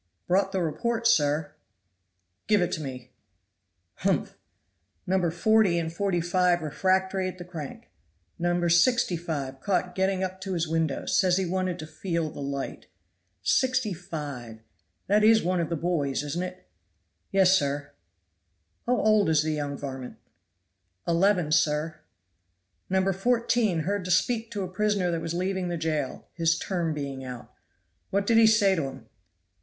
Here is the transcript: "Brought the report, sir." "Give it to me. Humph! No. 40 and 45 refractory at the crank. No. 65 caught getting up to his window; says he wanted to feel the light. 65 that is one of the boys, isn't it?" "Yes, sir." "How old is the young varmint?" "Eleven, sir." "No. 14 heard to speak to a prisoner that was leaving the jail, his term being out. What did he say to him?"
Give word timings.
"Brought 0.27 0.51
the 0.51 0.63
report, 0.63 1.05
sir." 1.05 1.51
"Give 2.47 2.59
it 2.59 2.71
to 2.71 2.81
me. 2.81 3.11
Humph! 3.97 4.35
No. 5.05 5.29
40 5.29 5.77
and 5.77 5.93
45 5.93 6.63
refractory 6.63 7.27
at 7.27 7.37
the 7.37 7.45
crank. 7.45 7.87
No. 8.39 8.67
65 8.67 9.59
caught 9.59 9.93
getting 9.93 10.23
up 10.23 10.41
to 10.41 10.53
his 10.53 10.67
window; 10.67 11.05
says 11.05 11.37
he 11.37 11.45
wanted 11.45 11.77
to 11.77 11.85
feel 11.85 12.31
the 12.31 12.41
light. 12.41 12.87
65 13.43 14.63
that 15.05 15.23
is 15.23 15.43
one 15.43 15.59
of 15.59 15.69
the 15.69 15.75
boys, 15.75 16.23
isn't 16.23 16.41
it?" 16.41 16.67
"Yes, 17.29 17.55
sir." 17.55 17.91
"How 18.87 18.97
old 18.97 19.29
is 19.29 19.43
the 19.43 19.51
young 19.53 19.77
varmint?" 19.77 20.15
"Eleven, 21.07 21.51
sir." 21.51 21.99
"No. 22.89 23.13
14 23.13 23.81
heard 23.81 24.03
to 24.05 24.09
speak 24.09 24.49
to 24.49 24.63
a 24.63 24.67
prisoner 24.67 25.11
that 25.11 25.21
was 25.21 25.35
leaving 25.35 25.67
the 25.67 25.77
jail, 25.77 26.27
his 26.33 26.57
term 26.57 26.91
being 26.91 27.23
out. 27.23 27.53
What 28.09 28.25
did 28.25 28.39
he 28.39 28.47
say 28.47 28.73
to 28.73 28.85
him?" 28.85 29.05